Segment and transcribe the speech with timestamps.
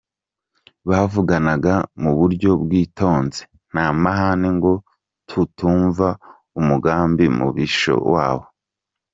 [0.89, 4.71] Bavuganaga mu buryo bwitonze, nta mahane ngo
[5.29, 6.07] tutumva
[6.59, 8.45] umugambi mubisha wabo.